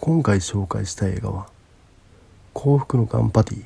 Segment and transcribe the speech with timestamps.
[0.00, 1.48] 今回紹介した映画は
[2.66, 3.64] 「幸福のガンパティ」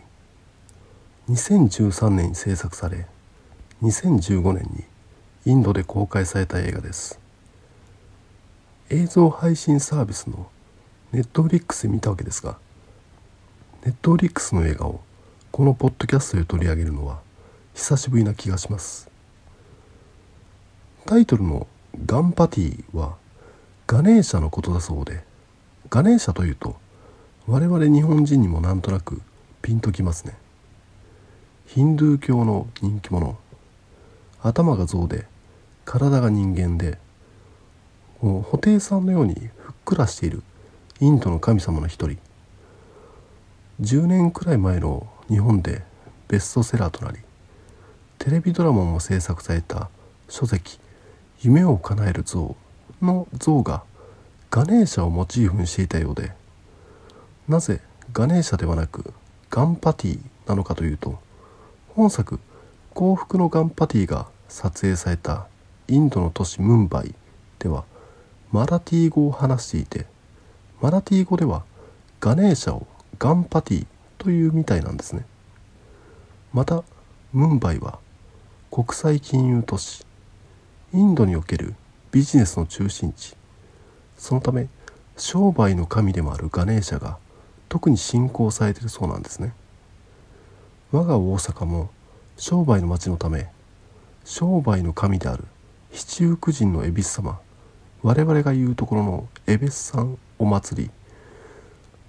[1.30, 3.06] 2013年に制作され
[3.80, 4.84] 2015年に
[5.46, 7.18] インドで公開された映画です。
[8.90, 10.50] 映像配信サービスの
[11.12, 12.58] ネットフリックスで見たわけですが
[13.86, 15.00] ネットフリックスの映画を
[15.50, 17.20] このポッドキャストで取り上げるのは
[17.72, 19.08] 久しぶりな気がします。
[21.06, 21.66] タイトルの
[22.04, 23.16] 「ガンパティ」は
[23.86, 25.24] ガネーシャのことだそうで
[25.88, 26.76] ガネーシャというと
[27.50, 29.20] 我々日本人にもなんとなく
[29.60, 30.36] ピンときますね。
[31.66, 33.36] ヒンドゥー教の人気者。
[34.40, 35.26] 頭が象で
[35.84, 36.96] 体が人間で
[38.20, 40.44] 布袋さんのようにふっくらしている
[41.00, 42.18] インドの神様の一人。
[43.80, 45.82] 10年くらい前の日本で
[46.28, 47.18] ベストセラーとなり
[48.18, 49.90] テレビドラマも制作された
[50.28, 50.78] 書籍
[51.42, 52.54] 「夢を叶える像」
[53.02, 53.82] の像が
[54.52, 56.38] ガネーシャをモチーフにしていたようで
[57.50, 57.80] なぜ
[58.12, 59.12] ガネーシャではなく
[59.50, 61.18] ガンパティなのかというと
[61.96, 62.38] 本作
[62.94, 65.48] 「幸福のガンパティ」が撮影された
[65.88, 67.12] インドの都市ムンバイ
[67.58, 67.82] では
[68.52, 70.06] マラティー語を話していて
[70.80, 71.64] マラティー語では
[72.20, 72.86] ガネーシャを
[73.18, 73.86] ガンパティ
[74.18, 75.26] というみたいなんですね。
[76.52, 76.84] また
[77.32, 77.98] ムンバイは
[78.70, 80.06] 国際金融都市
[80.92, 81.74] インドにおける
[82.12, 83.34] ビジネスの中心地
[84.16, 84.68] そのため
[85.16, 87.18] 商売の神でもあるガネーシャが
[87.70, 89.54] 特に信仰されているそうなんですね。
[90.92, 91.90] 我が大阪も
[92.36, 93.48] 商売の町のため
[94.24, 95.44] 商売の神である
[95.92, 97.38] 七福神の恵比寿様
[98.02, 100.90] 我々が言うところの恵比寿さんお祭り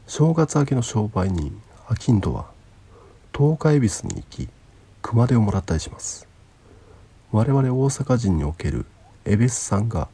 [0.07, 2.47] 正月明けの商売人アキンドは
[3.31, 4.49] 十日恵比寿に行き
[5.03, 6.27] 熊手をもらったりします。
[7.31, 8.85] 我々大阪人における
[9.25, 10.07] 恵比寿さんが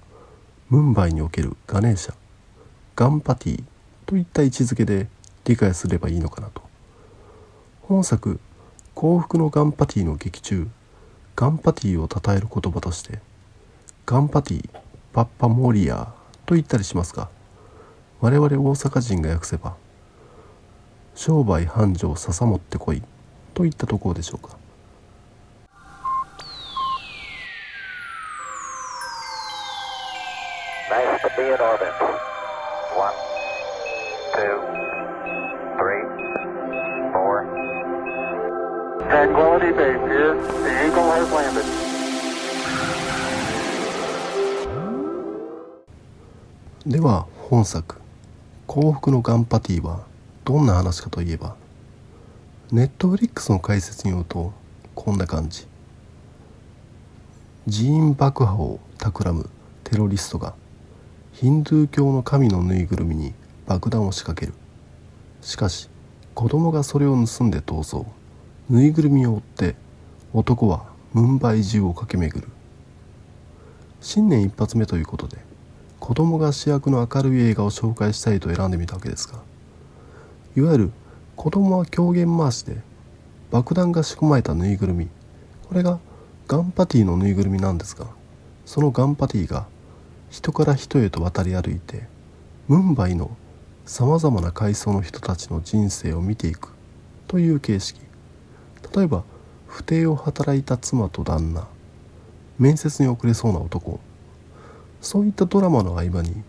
[0.70, 2.14] ムンバイにおけるガネーシャ
[2.98, 3.64] ガンパティ
[4.06, 5.08] といった位置づけで
[5.48, 6.62] 理解すればいいのかなと。
[7.82, 8.40] 本作
[8.94, 10.68] 「幸福のガンパティ」の劇中
[11.38, 13.20] ガンパティを称える言葉として
[14.06, 14.70] ガンパティ
[15.14, 16.14] パッパモリア
[16.46, 17.30] と言ったりしますが
[18.20, 19.76] 我々大阪人が訳せば
[21.16, 23.02] 商売繁盛ささもってこい
[23.54, 24.58] といったところでしょうか。
[46.88, 48.00] では本作
[48.66, 50.06] 「幸福のガンパティ」は
[50.46, 51.58] どんな話かといえば
[52.72, 54.54] ネットフリックスの解説によると
[54.96, 55.68] こんな感じ。
[57.70, 59.50] 寺院爆破を企む
[59.84, 60.54] テロリストが
[61.34, 63.34] ヒンドゥー教の神のぬいぐるみに
[63.66, 64.54] 爆弾を仕掛ける。
[65.42, 65.90] しかし
[66.36, 68.10] 子供がそれを盗んで逃走。
[68.70, 69.76] ぬいぐるみを追って
[70.32, 72.48] 男はムンバイ中を駆け巡る。
[74.00, 75.47] 新年一発目ということで
[76.00, 79.40] 子供が主役の明るい映画を紹介したいと選んでみたわけですが
[80.56, 80.92] いわゆる
[81.36, 82.82] 子供は狂言回しで
[83.52, 85.08] 爆弾が仕込まれたぬいぐるみ。
[85.68, 86.00] これが
[86.48, 88.08] ガンパティのぬいぐるみなんですが
[88.66, 89.68] そのガンパティが
[90.30, 92.08] 人から人へと渡り歩いて
[92.68, 93.36] ムンバイの
[93.86, 96.74] さまざまな階層の人たちの人生を見ていく
[97.28, 98.02] という形式。
[98.96, 99.24] 例えば
[99.68, 101.68] 不定を働いた妻と旦那
[102.58, 104.00] 面接に遅れそうな男
[105.02, 106.44] そういったドラマの合間に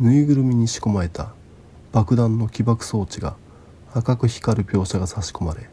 [0.00, 1.32] ぬいぐるみに仕込まれた
[1.92, 3.36] 爆弾の起爆装置が
[3.94, 5.68] 赤く光る描写が差し込まれ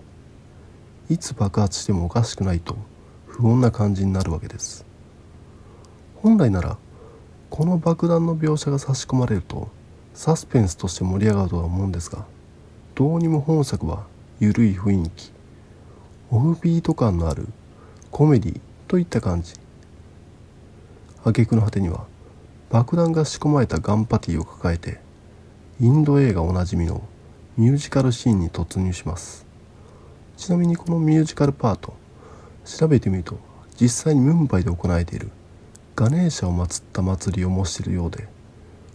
[1.10, 2.78] いつ爆発してもおかしくないと
[3.28, 4.86] 不穏な感じになるわけです。
[6.24, 6.78] 本来なら
[7.50, 9.70] この爆弾の描写が差し込まれると
[10.14, 12.26] サスペンスとして盛り上がるとは思うんですが
[12.96, 14.06] どうにも本作は
[14.40, 15.34] 緩い雰囲気
[16.32, 17.48] オフビート感のある
[18.10, 19.54] コメディといった感じ。
[21.30, 22.06] 挙句の果てには
[22.70, 25.00] 爆弾が仕込まれたガンパティを抱えて
[25.80, 27.08] インド映画おなじみの
[27.58, 29.46] ミュージカルシーンに突入します。
[30.38, 31.94] ちなみにこのミュージカルパート
[32.66, 33.38] 調べてみると
[33.80, 35.30] 実際にムンバイで行われている
[35.96, 38.28] ガネーシャを祀った祭りを模しているようで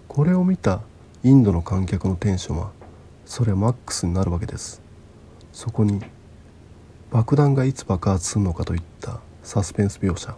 [0.08, 0.80] これを見た
[1.22, 2.72] インドの観客のテンションは
[3.24, 4.82] それはマックスになるわけです。
[5.52, 6.00] そこに
[7.10, 10.36] 爆弾がいつ爆発するのかといったサスペンス描写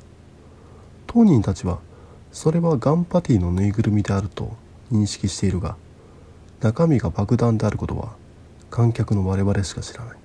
[1.13, 1.81] 当人たちは
[2.31, 4.57] それはガンパティのぬいぐるみであると
[4.93, 5.77] 認識しているが
[6.61, 8.15] 中身が爆弾であることは
[8.71, 10.17] 観客の我々しか知らない。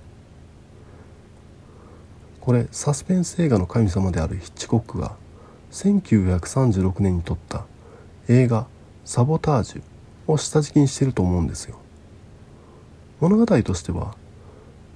[2.40, 5.16] これサスペンス映画の神様であるヒッチコックが
[5.72, 7.64] 1936年に撮った
[8.28, 8.68] 映画
[9.04, 9.82] 「サボタージュ」
[10.32, 11.80] を下敷きにしてると思うんですよ。
[13.18, 14.14] 物語としては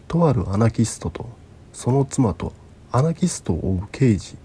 [0.06, 1.26] とあるアナキストと
[1.72, 2.52] その妻と
[2.92, 4.37] アナキストを追う刑事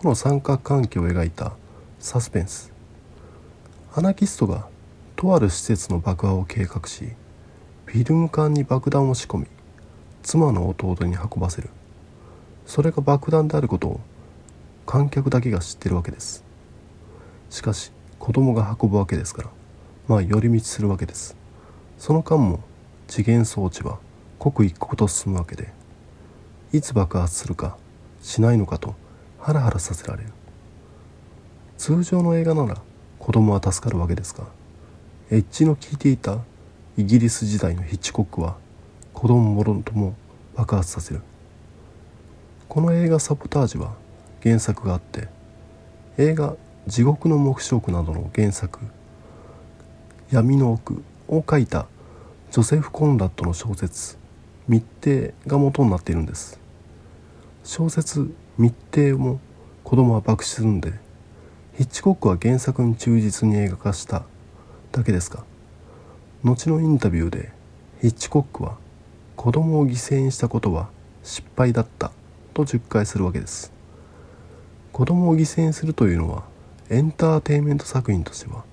[0.00, 1.54] との三角関係を描いた
[1.98, 2.72] サスペンス。
[3.92, 4.68] アナキストが
[5.16, 7.08] とある施設の爆破を計画し
[7.86, 9.46] フィルム缶に爆弾を仕込み
[10.22, 11.70] 妻の弟に運ばせる。
[12.64, 14.00] それが爆弾であることを
[14.86, 16.44] 観客だけが知ってるわけです。
[17.50, 17.90] しかし
[18.20, 19.50] 子供が運ぶわけですから
[20.06, 21.36] まあ寄り道するわけです。
[21.98, 22.60] その間も
[23.08, 23.98] 次元装置は
[24.38, 25.72] 刻一刻と進むわけで
[26.72, 27.76] いつ爆発するか
[28.22, 28.94] しないのかと
[29.40, 30.30] ハラハラさせられる。
[31.76, 32.82] 通常の映画なら
[33.18, 34.44] 子供は助かるわけですが
[35.30, 36.38] エッジの効いていた
[36.96, 38.56] イギリス時代のヒッチコックは
[39.12, 40.14] 子供もろとも
[40.56, 41.20] 爆発させる。
[42.68, 43.94] この映画「サボタージュ」は
[44.42, 45.28] 原作があって
[46.18, 46.56] 映画
[46.86, 48.80] 「地獄の黙示録」などの原作
[50.30, 51.86] 「闇の奥」を書いた
[52.50, 54.18] ジョセフ・コンラッドの小説
[54.68, 56.58] 「密偵」が元になっているんです。
[57.64, 59.40] 小説「密偵」も
[59.84, 60.92] 子供は爆死するんで
[61.76, 64.24] ヒッチコックは原作に忠実に映画化した
[64.92, 65.44] だけですが
[66.42, 67.52] 後のインタビューで
[68.00, 68.76] ヒッチコックは
[69.36, 70.88] 子供を犠牲にしたことは
[71.22, 72.12] 失敗だった
[72.54, 73.72] と述回するわけです。
[74.92, 76.42] 子供を犠牲にするというのは
[76.90, 78.64] エンターテインメント作品としては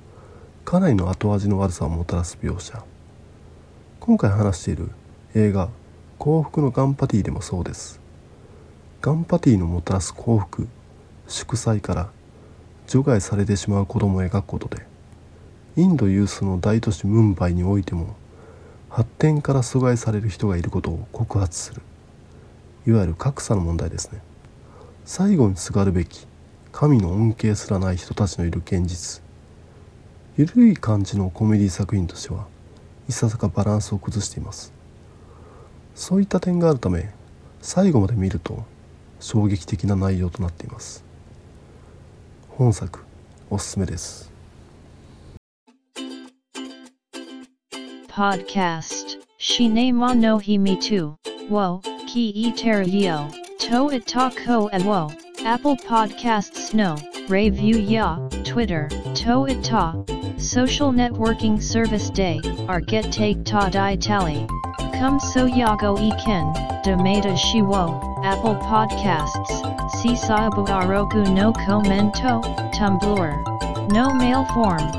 [0.63, 2.83] かなりの後味の悪さをもたらす描写。
[3.99, 4.89] 今回話している
[5.35, 5.69] 映画
[6.17, 8.04] 「幸福のガンパティ」でもそうです。
[9.05, 10.67] ガンパティのもたらす幸福
[11.27, 12.09] 祝祭から
[12.87, 14.83] 除外されてしまう子供を描くことで
[15.75, 18.15] インド有数の大都市ムンバイにおいても
[18.89, 21.83] 発展から阻害される人がいることを告発する。
[22.87, 24.23] いわゆる格差の問題ですね。
[25.05, 26.25] 最後にすがるべき
[26.71, 29.21] 神の恩恵すらない人たちのいる現実。
[30.35, 32.47] ゆるい感じのコメディ作品としては
[33.07, 34.73] いささかバランスを崩しています。
[35.93, 37.11] そういった点があるため
[37.61, 38.65] 最後まで見ると
[39.25, 41.03] 衝撃的な内容となっています
[42.47, 42.99] 本作
[43.49, 44.31] おすすめです
[48.07, 49.17] Podcast.
[49.37, 51.17] Shinema no himi tu.
[51.49, 52.53] Wo, ki e
[52.85, 53.27] yo.
[53.59, 55.11] To itako e wo.
[55.43, 56.95] Apple Podcasts no.
[57.27, 58.17] Review ya.
[58.45, 58.87] Twitter.
[59.15, 60.05] To ita.
[60.37, 62.39] Social networking service day.
[62.69, 64.47] Our get take ta di tally.
[64.98, 66.52] Come so yago e ken.
[66.84, 68.00] Demata shiwo.
[68.24, 69.52] Apple Podcasts.
[70.00, 72.40] Si sabu arogu no commento.
[72.72, 73.32] Tumblr.
[73.92, 74.90] No mail form.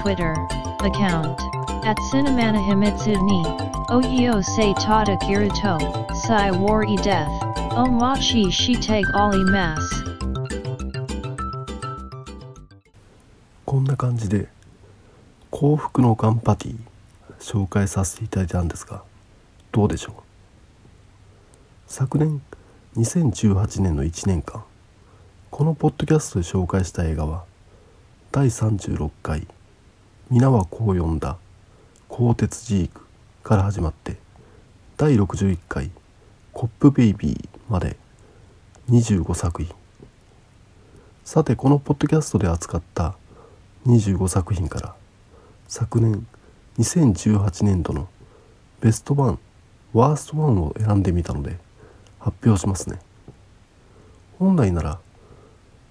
[0.00, 0.34] Twitter.
[0.80, 1.40] Account.
[1.84, 3.44] At Cinemana Himitsu ni.
[3.88, 5.78] Oyo se tada kiruto.
[6.26, 7.30] Sai war e death.
[7.72, 10.04] Omachi shite ali mas.
[13.74, 14.46] こんな感じで
[15.50, 16.76] 幸福のガンパティ
[17.40, 19.02] 紹介させていただいたんですが
[19.71, 20.15] どうでしょう？
[21.87, 22.41] 昨年
[22.97, 24.63] 2018年の1年間
[25.51, 27.43] このポッドキャストで紹介した映画は
[28.31, 29.47] 第36回
[30.29, 31.37] 「皆はこう呼んだ
[32.07, 33.05] 鋼鉄ジーク」
[33.43, 34.17] から始まって
[34.97, 35.91] 第61回
[36.53, 37.97] 「コップベイビー」まで
[38.89, 39.73] 25作品。
[41.23, 43.15] さてこのポッドキャストで扱った
[43.85, 44.95] 25作品から
[45.67, 46.25] 昨年
[46.79, 48.07] 2018年度の
[48.81, 49.39] ベストワン
[49.93, 51.57] ワーストワンを選んでみたので
[52.19, 52.99] 発表しますね。
[54.37, 54.99] 本来なら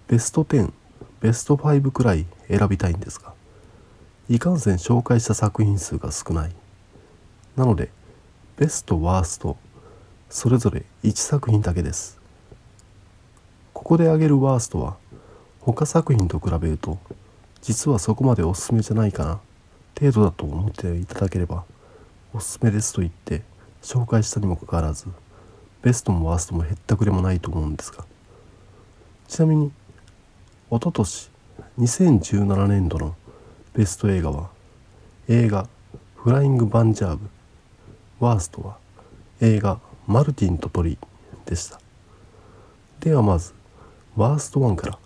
[0.07, 0.73] ベスト10
[1.21, 3.35] ベスト5くらい選びたいんですが
[4.29, 6.53] いかんせん紹介した作品数が少ない。
[7.57, 7.91] なので
[8.57, 9.57] ベストワースト
[10.31, 12.19] それぞれ1作品だけです。
[13.73, 14.97] ここで挙げるワーストは
[15.61, 16.99] 他作品と比べると
[17.63, 19.41] 実はそこまでおすすめじゃないかな
[19.99, 21.65] 程度だと思っていただければ
[22.33, 23.43] おすすめですと言って
[23.83, 25.07] 紹介したにもかかわらず
[25.83, 28.05] ベストもワーストもへったくれもないと思うんですが。
[29.29, 29.71] ちなみに
[30.71, 31.31] おととし
[31.79, 33.15] 2017年度の
[33.75, 34.49] ベスト映画は
[35.29, 35.69] 映画
[36.17, 37.29] 「フライング・バンジャーブ」
[38.21, 38.79] ワーストは
[39.41, 40.99] 映画「マルティンと鳥」
[41.45, 41.79] でした。
[43.01, 43.53] ではまず
[44.17, 44.99] ワースト1から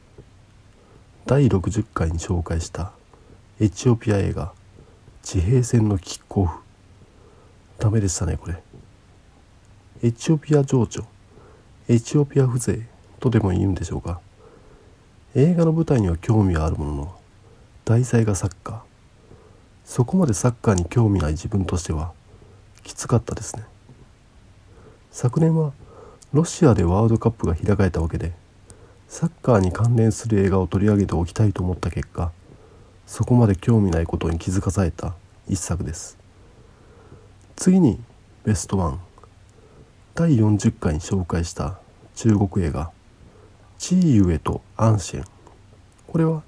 [1.26, 2.92] 第60回に紹介した
[3.60, 4.52] エチオピア映画
[5.22, 6.58] 「地平線のキックオフ」
[7.82, 8.62] ダメでしたねこれ。
[10.04, 11.04] エチオピア情緒。
[11.88, 12.82] エチオピア風情
[13.18, 14.20] とでも言うんでしょうか。
[15.34, 17.16] 映画の舞台には興味はあるものの
[17.84, 18.80] 題材がサッカー。
[19.84, 22.12] そこまでサッカーに興味ない自分としては
[22.84, 23.64] きつかったですね。
[25.10, 25.72] 昨年は
[26.32, 28.30] ロシアでワールドカップが開かれたわけで
[29.08, 32.30] サッカーに関連する映画を取り上げておきたいと思った結果
[33.08, 35.14] そこまで興味ないことに気づかされた
[35.48, 36.21] 一作です。
[37.56, 38.00] 次に
[38.44, 39.00] ベストワン。
[40.14, 41.78] 第40回に紹介した
[42.14, 42.90] 中国映画
[43.78, 45.24] 「チーユエとアンシェン」
[46.06, 46.42] これは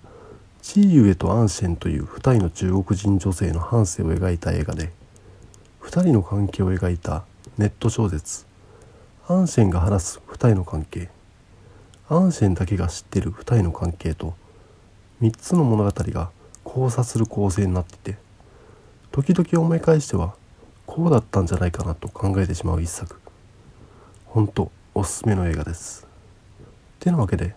[0.60, 4.92] チーユエとアンシェンという2人の中国人女性の半生を描いた映画で
[5.80, 7.24] 2人の関係を描いた
[7.56, 8.44] ネット小説
[9.28, 11.08] アンシェンが話す2人の関係
[12.10, 14.34] アンシェンだけが知ってる2人の関係と
[15.22, 16.30] 3つの物語が
[16.66, 18.18] 交差する構成になっていて
[19.10, 20.34] 時々思い返しては
[20.86, 23.20] こうだったんじゃないかなと考えてしまう一作。
[24.26, 26.06] 本当おすすめの映画です。
[27.00, 27.54] てなわけで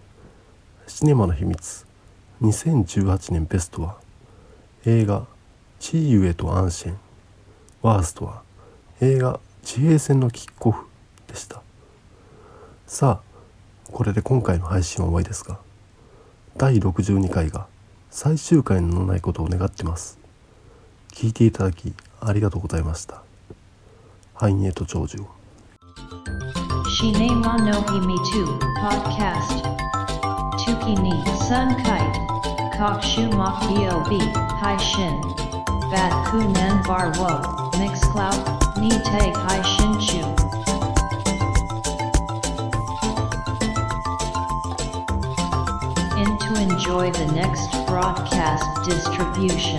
[0.88, 1.86] シネマの秘密。
[2.42, 3.98] 2018年ベストは
[4.86, 5.26] 映画
[5.80, 6.98] 「チーユエとアンシェン」
[7.82, 8.44] ワーストは
[9.02, 10.86] 映画「地平線のキックオフ」
[11.28, 11.62] でした。
[12.86, 15.60] さあこれで今回の配信は終わりですが
[16.58, 17.68] 第62回が
[18.12, 20.20] 最終回にならないことを願ってます。
[21.12, 23.24] 聞いていただきありがとうございました。
[24.34, 25.18] ハイネート長寿。
[26.90, 29.78] シネマノヒミトゥポッキスト。
[30.72, 31.12] ゥキニ
[31.48, 32.78] サンカイト。
[32.78, 35.22] カクシュマフィオビハイシン。
[35.92, 37.80] バッコネンバーワー。
[37.80, 38.32] ミックスクラウ
[38.76, 38.82] ド。
[38.82, 39.02] ニテイ
[39.34, 40.48] ハイシンチュ。
[46.58, 49.78] Enjoy the next broadcast distribution.